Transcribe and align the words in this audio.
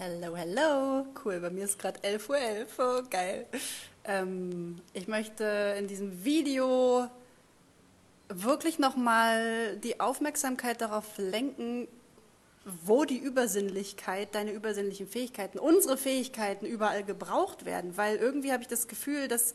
Hello, 0.00 0.36
hello. 0.36 1.06
Cool, 1.24 1.40
bei 1.40 1.50
mir 1.50 1.64
ist 1.64 1.76
gerade 1.76 1.98
11.11 2.02 2.28
Uhr. 2.28 2.38
11. 2.38 2.78
Oh, 2.78 3.02
geil. 3.10 3.46
Ähm, 4.04 4.80
ich 4.92 5.08
möchte 5.08 5.74
in 5.76 5.88
diesem 5.88 6.24
Video 6.24 7.10
wirklich 8.28 8.78
nochmal 8.78 9.76
die 9.78 9.98
Aufmerksamkeit 9.98 10.80
darauf 10.82 11.04
lenken, 11.18 11.88
wo 12.84 13.06
die 13.06 13.18
Übersinnlichkeit, 13.18 14.36
deine 14.36 14.52
übersinnlichen 14.52 15.08
Fähigkeiten, 15.08 15.58
unsere 15.58 15.96
Fähigkeiten 15.96 16.64
überall 16.64 17.02
gebraucht 17.02 17.64
werden. 17.64 17.96
Weil 17.96 18.18
irgendwie 18.18 18.52
habe 18.52 18.62
ich 18.62 18.68
das 18.68 18.86
Gefühl, 18.86 19.26
dass 19.26 19.52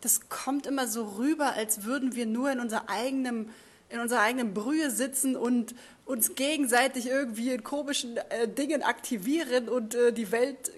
das 0.00 0.28
kommt 0.28 0.66
immer 0.66 0.88
so 0.88 1.04
rüber, 1.18 1.52
als 1.52 1.84
würden 1.84 2.16
wir 2.16 2.26
nur 2.26 2.50
in 2.50 2.58
unser 2.58 2.90
eigenem 2.90 3.48
in 3.90 4.00
unserer 4.00 4.20
eigenen 4.20 4.54
Brühe 4.54 4.90
sitzen 4.90 5.36
und 5.36 5.74
uns 6.04 6.34
gegenseitig 6.34 7.06
irgendwie 7.06 7.52
in 7.52 7.64
komischen 7.64 8.16
äh, 8.16 8.48
Dingen 8.48 8.82
aktivieren 8.82 9.68
und 9.68 9.94
äh, 9.94 10.12
die 10.12 10.30
Welt 10.32 10.72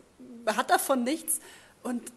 hat 0.46 0.70
davon 0.70 1.05
nichts. 1.05 1.41
Und 1.82 2.12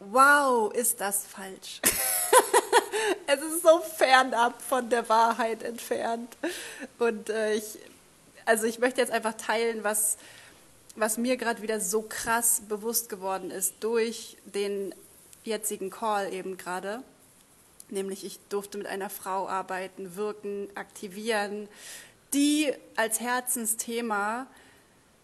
wow, 0.00 0.72
ist 0.72 1.00
das 1.00 1.26
falsch. 1.26 1.80
es 3.26 3.40
ist 3.42 3.62
so 3.62 3.80
fernab 3.80 4.60
von 4.62 4.88
der 4.88 5.08
Wahrheit 5.08 5.62
entfernt. 5.62 6.36
Und 6.98 7.30
äh, 7.30 7.54
ich, 7.54 7.78
also 8.44 8.66
ich 8.66 8.78
möchte 8.78 9.00
jetzt 9.00 9.12
einfach 9.12 9.34
teilen, 9.34 9.84
was, 9.84 10.16
was 10.96 11.16
mir 11.16 11.36
gerade 11.36 11.62
wieder 11.62 11.80
so 11.80 12.02
krass 12.02 12.62
bewusst 12.68 13.08
geworden 13.08 13.50
ist 13.50 13.74
durch 13.80 14.36
den 14.44 14.94
jetzigen 15.44 15.90
Call 15.90 16.32
eben 16.32 16.56
gerade 16.56 17.02
nämlich 17.90 18.24
ich 18.24 18.38
durfte 18.48 18.78
mit 18.78 18.86
einer 18.86 19.10
Frau 19.10 19.48
arbeiten, 19.48 20.16
wirken, 20.16 20.68
aktivieren, 20.74 21.68
die 22.32 22.72
als 22.96 23.20
Herzensthema 23.20 24.46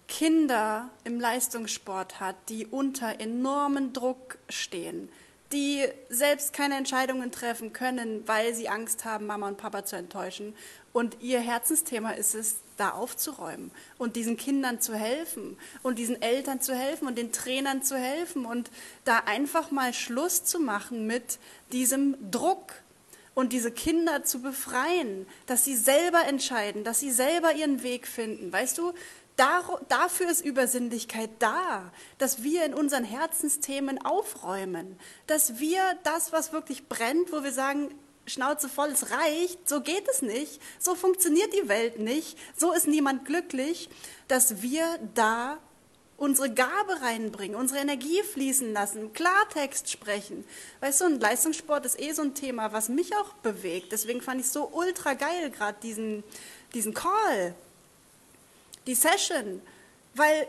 Kinder 0.08 0.90
im 1.04 1.20
Leistungssport 1.20 2.18
hat, 2.18 2.36
die 2.48 2.66
unter 2.66 3.20
enormen 3.20 3.92
Druck 3.92 4.38
stehen, 4.48 5.08
die 5.52 5.84
selbst 6.08 6.52
keine 6.52 6.76
Entscheidungen 6.76 7.32
treffen 7.32 7.72
können, 7.72 8.26
weil 8.26 8.54
sie 8.54 8.68
Angst 8.68 9.04
haben, 9.04 9.26
Mama 9.26 9.48
und 9.48 9.56
Papa 9.56 9.84
zu 9.84 9.96
enttäuschen. 9.96 10.54
Und 10.92 11.20
ihr 11.20 11.40
Herzensthema 11.40 12.12
ist 12.12 12.34
es, 12.34 12.56
da 12.76 12.90
aufzuräumen 12.90 13.70
und 13.98 14.16
diesen 14.16 14.36
Kindern 14.36 14.80
zu 14.80 14.94
helfen 14.94 15.58
und 15.82 15.98
diesen 15.98 16.20
Eltern 16.22 16.60
zu 16.60 16.74
helfen 16.74 17.06
und 17.06 17.18
den 17.18 17.30
Trainern 17.30 17.82
zu 17.82 17.96
helfen 17.96 18.46
und 18.46 18.70
da 19.04 19.18
einfach 19.26 19.70
mal 19.70 19.92
Schluss 19.92 20.44
zu 20.44 20.58
machen 20.58 21.06
mit 21.06 21.38
diesem 21.72 22.16
Druck 22.30 22.72
und 23.34 23.52
diese 23.52 23.70
Kinder 23.70 24.24
zu 24.24 24.40
befreien, 24.40 25.26
dass 25.46 25.64
sie 25.64 25.76
selber 25.76 26.26
entscheiden, 26.26 26.82
dass 26.84 27.00
sie 27.00 27.10
selber 27.10 27.54
ihren 27.54 27.82
Weg 27.82 28.06
finden. 28.06 28.52
Weißt 28.52 28.78
du, 28.78 28.92
dafür 29.88 30.30
ist 30.30 30.44
Übersinnlichkeit 30.44 31.30
da, 31.38 31.92
dass 32.18 32.42
wir 32.42 32.64
in 32.64 32.74
unseren 32.74 33.04
Herzensthemen 33.04 34.04
aufräumen, 34.04 34.98
dass 35.26 35.58
wir 35.58 35.82
das, 36.02 36.32
was 36.32 36.52
wirklich 36.52 36.88
brennt, 36.88 37.32
wo 37.32 37.42
wir 37.42 37.52
sagen, 37.52 37.94
Schnauze 38.26 38.68
voll, 38.68 38.90
es 38.90 39.10
reicht, 39.10 39.68
so 39.68 39.80
geht 39.80 40.08
es 40.08 40.22
nicht, 40.22 40.60
so 40.78 40.94
funktioniert 40.94 41.52
die 41.52 41.68
Welt 41.68 41.98
nicht, 41.98 42.38
so 42.56 42.72
ist 42.72 42.86
niemand 42.86 43.24
glücklich, 43.24 43.88
dass 44.28 44.62
wir 44.62 44.84
da 45.14 45.58
unsere 46.16 46.52
Gabe 46.52 47.00
reinbringen, 47.00 47.56
unsere 47.56 47.80
Energie 47.80 48.22
fließen 48.22 48.74
lassen, 48.74 49.14
Klartext 49.14 49.90
sprechen. 49.90 50.44
Weißt 50.80 51.00
du, 51.00 51.06
und 51.06 51.20
Leistungssport 51.20 51.86
ist 51.86 51.98
eh 51.98 52.12
so 52.12 52.20
ein 52.22 52.34
Thema, 52.34 52.72
was 52.72 52.90
mich 52.90 53.16
auch 53.16 53.32
bewegt. 53.42 53.90
Deswegen 53.92 54.20
fand 54.20 54.42
ich 54.42 54.48
so 54.48 54.68
ultra 54.70 55.14
geil 55.14 55.50
gerade 55.50 55.78
diesen, 55.82 56.22
diesen 56.74 56.92
Call, 56.92 57.54
die 58.86 58.94
Session, 58.94 59.62
weil 60.14 60.46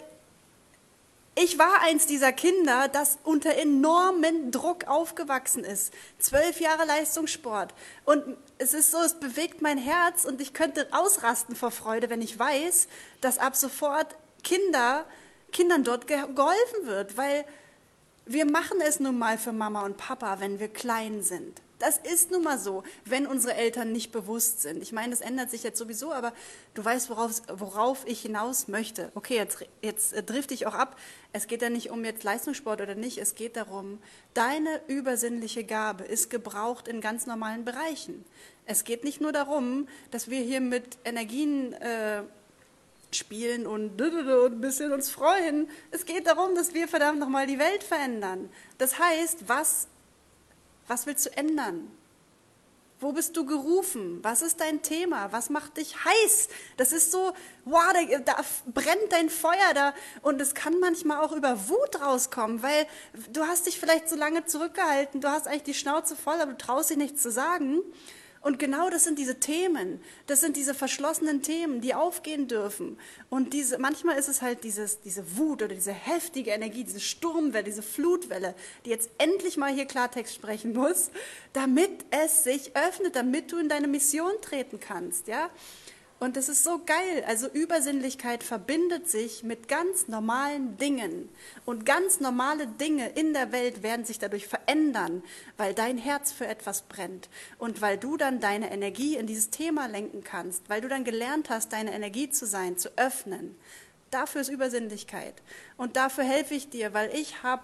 ich 1.33 1.57
war 1.57 1.81
eins 1.81 2.07
dieser 2.07 2.33
Kinder, 2.33 2.89
das 2.89 3.17
unter 3.23 3.55
enormen 3.55 4.51
Druck 4.51 4.87
aufgewachsen 4.87 5.63
ist. 5.63 5.93
Zwölf 6.19 6.59
Jahre 6.59 6.85
Leistungssport. 6.85 7.73
Und 8.03 8.37
es 8.57 8.73
ist 8.73 8.91
so, 8.91 8.97
es 8.99 9.13
bewegt 9.13 9.61
mein 9.61 9.77
Herz 9.77 10.25
und 10.25 10.41
ich 10.41 10.53
könnte 10.53 10.87
ausrasten 10.91 11.55
vor 11.55 11.71
Freude, 11.71 12.09
wenn 12.09 12.21
ich 12.21 12.37
weiß, 12.37 12.89
dass 13.21 13.37
ab 13.37 13.55
sofort 13.55 14.15
Kinder, 14.43 15.05
Kindern 15.53 15.85
dort 15.85 16.05
geholfen 16.05 16.85
wird, 16.85 17.15
weil 17.15 17.45
wir 18.25 18.45
machen 18.45 18.81
es 18.81 18.99
nun 18.99 19.17
mal 19.17 19.37
für 19.37 19.53
Mama 19.53 19.85
und 19.85 19.97
Papa, 19.97 20.39
wenn 20.39 20.59
wir 20.59 20.67
klein 20.67 21.23
sind. 21.23 21.61
Das 21.81 21.97
ist 21.97 22.29
nun 22.29 22.43
mal 22.43 22.59
so, 22.59 22.83
wenn 23.05 23.25
unsere 23.25 23.55
Eltern 23.55 23.91
nicht 23.91 24.11
bewusst 24.11 24.61
sind. 24.61 24.83
Ich 24.83 24.91
meine, 24.91 25.09
das 25.09 25.21
ändert 25.21 25.49
sich 25.49 25.63
jetzt 25.63 25.79
sowieso, 25.79 26.13
aber 26.13 26.31
du 26.75 26.85
weißt, 26.85 27.09
worauf, 27.09 27.41
worauf 27.51 28.05
ich 28.05 28.21
hinaus 28.21 28.67
möchte. 28.67 29.11
Okay, 29.15 29.35
jetzt, 29.35 29.65
jetzt 29.81 30.13
äh, 30.13 30.21
drifte 30.21 30.53
ich 30.53 30.67
auch 30.67 30.75
ab. 30.75 30.95
Es 31.33 31.47
geht 31.47 31.63
ja 31.63 31.71
nicht 31.71 31.89
um 31.89 32.05
jetzt 32.05 32.23
Leistungssport 32.23 32.81
oder 32.81 32.93
nicht. 32.93 33.17
Es 33.17 33.33
geht 33.33 33.55
darum, 33.55 33.97
deine 34.35 34.79
übersinnliche 34.87 35.63
Gabe 35.63 36.03
ist 36.03 36.29
gebraucht 36.29 36.87
in 36.87 37.01
ganz 37.01 37.25
normalen 37.25 37.65
Bereichen. 37.65 38.25
Es 38.67 38.83
geht 38.83 39.03
nicht 39.03 39.19
nur 39.19 39.31
darum, 39.31 39.87
dass 40.11 40.29
wir 40.29 40.41
hier 40.41 40.61
mit 40.61 40.99
Energien 41.03 41.73
äh, 41.73 42.21
spielen 43.09 43.65
und, 43.65 43.99
und 43.99 44.53
ein 44.53 44.61
bisschen 44.61 44.93
uns 44.93 45.09
freuen. 45.09 45.67
Es 45.89 46.05
geht 46.05 46.27
darum, 46.27 46.53
dass 46.53 46.75
wir 46.75 46.87
verdammt 46.87 47.17
nochmal 47.17 47.47
die 47.47 47.57
Welt 47.57 47.81
verändern. 47.81 48.51
Das 48.77 48.99
heißt, 48.99 49.49
was 49.49 49.87
was 50.91 51.05
willst 51.05 51.25
du 51.25 51.37
ändern? 51.37 51.89
Wo 52.99 53.13
bist 53.13 53.37
du 53.37 53.45
gerufen? 53.45 54.19
Was 54.23 54.41
ist 54.41 54.59
dein 54.59 54.81
Thema? 54.81 55.31
Was 55.31 55.49
macht 55.49 55.77
dich 55.77 55.95
heiß? 56.03 56.49
Das 56.75 56.91
ist 56.91 57.13
so, 57.13 57.31
wow, 57.63 57.93
da, 57.93 58.19
da, 58.19 58.35
brennt 58.67 59.09
dein 59.09 59.29
Feuer 59.29 59.73
da 59.73 59.93
und 60.21 60.41
es 60.41 60.53
kann 60.53 60.81
manchmal 60.81 61.23
auch 61.23 61.31
über 61.31 61.69
Wut 61.69 62.01
rauskommen, 62.01 62.61
weil 62.61 62.85
du 63.31 63.43
hast 63.47 63.67
dich 63.67 63.79
vielleicht 63.79 64.09
so 64.09 64.17
lange 64.17 64.45
zurückgehalten, 64.45 65.21
du 65.21 65.29
hast 65.29 65.47
eigentlich 65.47 65.63
die 65.63 65.73
Schnauze 65.75 66.17
voll, 66.17 66.41
aber 66.41 66.51
du 66.51 66.57
traust 66.57 66.89
dich 66.89 66.97
nichts 66.97 67.21
zu 67.21 67.31
sagen. 67.31 67.79
Und 68.41 68.57
genau 68.57 68.89
das 68.89 69.03
sind 69.03 69.19
diese 69.19 69.39
Themen, 69.39 70.01
das 70.25 70.41
sind 70.41 70.57
diese 70.57 70.73
verschlossenen 70.73 71.43
Themen, 71.43 71.79
die 71.79 71.93
aufgehen 71.93 72.47
dürfen. 72.47 72.97
Und 73.29 73.53
diese, 73.53 73.77
manchmal 73.77 74.17
ist 74.17 74.29
es 74.29 74.41
halt 74.41 74.63
dieses, 74.63 74.99
diese 75.01 75.37
Wut 75.37 75.61
oder 75.61 75.75
diese 75.75 75.93
heftige 75.93 76.49
Energie, 76.49 76.83
diese 76.83 76.99
Sturmwelle, 76.99 77.63
diese 77.63 77.83
Flutwelle, 77.83 78.55
die 78.85 78.89
jetzt 78.89 79.11
endlich 79.19 79.57
mal 79.57 79.71
hier 79.71 79.85
Klartext 79.85 80.33
sprechen 80.33 80.73
muss, 80.73 81.11
damit 81.53 82.03
es 82.09 82.43
sich 82.43 82.75
öffnet, 82.75 83.15
damit 83.15 83.51
du 83.51 83.57
in 83.57 83.69
deine 83.69 83.87
Mission 83.87 84.33
treten 84.41 84.79
kannst, 84.79 85.27
ja. 85.27 85.51
Und 86.21 86.37
das 86.37 86.49
ist 86.49 86.63
so 86.63 86.79
geil. 86.85 87.23
Also 87.25 87.47
Übersinnlichkeit 87.47 88.43
verbindet 88.43 89.09
sich 89.09 89.41
mit 89.41 89.67
ganz 89.67 90.07
normalen 90.07 90.77
Dingen. 90.77 91.29
Und 91.65 91.83
ganz 91.83 92.19
normale 92.19 92.67
Dinge 92.67 93.09
in 93.09 93.33
der 93.33 93.51
Welt 93.51 93.81
werden 93.81 94.05
sich 94.05 94.19
dadurch 94.19 94.45
verändern, 94.45 95.23
weil 95.57 95.73
dein 95.73 95.97
Herz 95.97 96.31
für 96.31 96.45
etwas 96.45 96.83
brennt. 96.83 97.27
Und 97.57 97.81
weil 97.81 97.97
du 97.97 98.17
dann 98.17 98.39
deine 98.39 98.71
Energie 98.71 99.15
in 99.15 99.25
dieses 99.25 99.49
Thema 99.49 99.87
lenken 99.87 100.23
kannst. 100.23 100.69
Weil 100.69 100.81
du 100.81 100.87
dann 100.87 101.05
gelernt 101.05 101.49
hast, 101.49 101.73
deine 101.73 101.91
Energie 101.91 102.29
zu 102.29 102.45
sein, 102.45 102.77
zu 102.77 102.95
öffnen. 102.97 103.55
Dafür 104.11 104.41
ist 104.41 104.49
Übersinnlichkeit. 104.49 105.41
Und 105.75 105.95
dafür 105.95 106.23
helfe 106.23 106.53
ich 106.53 106.69
dir, 106.69 106.93
weil 106.93 107.09
ich 107.15 107.41
habe 107.41 107.63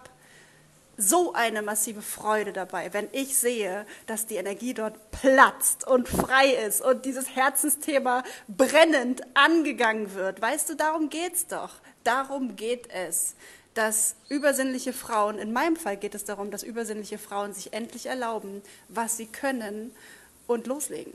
so 0.97 1.34
eine 1.34 1.62
massive 1.62 2.02
Freude 2.02 2.52
dabei, 2.52 2.91
wenn 2.91 3.08
ich 3.12 3.38
sehe, 3.38 3.85
dass 4.08 4.25
die 4.25 4.35
Energie 4.35 4.74
dort 4.74 5.12
platzt 5.12 5.88
und 5.88 6.09
frei 6.09 6.50
ist 6.68 6.81
und 6.81 7.06
dieses 7.06 7.35
Herzensthema 7.35 8.24
brennend 8.47 9.22
angegangen 9.35 10.16
wird. 10.16 10.41
Weißt 10.41 10.69
du, 10.69 10.75
darum 10.75 11.09
geht's 11.09 11.46
doch. 11.47 11.75
Darum 12.03 12.56
geht 12.56 12.90
es, 12.91 13.35
dass 13.75 14.16
übersinnliche 14.28 14.91
Frauen, 14.91 15.38
in 15.38 15.53
meinem 15.53 15.75
Fall 15.75 15.97
geht 15.97 16.16
es 16.16 16.25
darum, 16.25 16.50
dass 16.50 16.63
übersinnliche 16.63 17.19
Frauen 17.19 17.53
sich 17.53 17.74
endlich 17.74 18.08
erlauben, 18.08 18.64
was 18.90 19.18
sie 19.18 19.28
können 19.28 19.96
und 20.47 20.66
loslegen. 20.66 21.14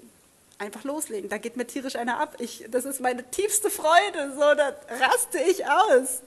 Einfach 0.59 0.85
loslegen. 0.85 1.29
Da 1.29 1.39
geht 1.39 1.57
mir 1.57 1.67
tierisch 1.67 1.97
einer 1.97 2.21
ab. 2.21 2.37
Ich, 2.39 2.67
das 2.71 2.85
ist 2.85 3.01
meine 3.01 3.29
tiefste 3.31 3.69
Freude. 3.69 4.33
So, 4.35 4.55
da 4.55 4.77
raste 5.01 5.39
ich 5.51 5.67
aus 5.67 6.23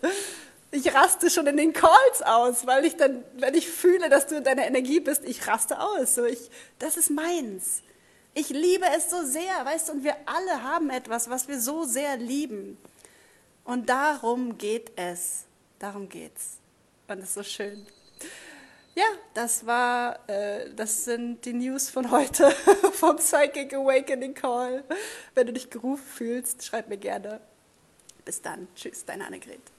ich 0.71 0.93
raste 0.93 1.29
schon 1.29 1.47
in 1.47 1.57
den 1.57 1.73
Calls 1.73 2.21
aus, 2.21 2.65
weil 2.65 2.85
ich 2.85 2.95
dann, 2.97 3.23
wenn 3.37 3.53
ich 3.53 3.69
fühle, 3.69 4.09
dass 4.09 4.27
du 4.27 4.35
in 4.35 4.43
deiner 4.43 4.65
Energie 4.65 4.99
bist, 4.99 5.23
ich 5.25 5.47
raste 5.47 5.79
aus. 5.79 6.15
So 6.15 6.25
ich, 6.25 6.49
das 6.79 6.97
ist 6.97 7.09
meins. 7.09 7.81
Ich 8.33 8.49
liebe 8.49 8.85
es 8.97 9.09
so 9.09 9.23
sehr, 9.23 9.65
weißt 9.65 9.89
du, 9.89 9.93
und 9.93 10.03
wir 10.03 10.15
alle 10.25 10.63
haben 10.63 10.89
etwas, 10.89 11.29
was 11.29 11.47
wir 11.47 11.59
so 11.59 11.85
sehr 11.85 12.17
lieben. 12.17 12.77
Und 13.63 13.89
darum 13.89 14.57
geht 14.57 14.91
es. 14.97 15.45
Darum 15.79 16.09
geht's. 16.09 16.57
Und 17.07 17.19
es 17.19 17.25
ist 17.25 17.33
so 17.35 17.43
schön. 17.43 17.85
Ja, 18.95 19.05
das 19.33 19.65
war, 19.65 20.19
äh, 20.29 20.73
das 20.73 21.03
sind 21.05 21.43
die 21.45 21.53
News 21.53 21.89
von 21.89 22.11
heute 22.11 22.49
vom 22.93 23.17
Psychic 23.17 23.73
Awakening 23.73 24.33
Call. 24.33 24.83
Wenn 25.33 25.47
du 25.47 25.53
dich 25.53 25.69
gerufen 25.69 26.05
fühlst, 26.05 26.63
schreib 26.63 26.87
mir 26.87 26.97
gerne. 26.97 27.41
Bis 28.23 28.41
dann. 28.41 28.67
Tschüss, 28.75 29.03
deine 29.05 29.25
Annegret. 29.27 29.74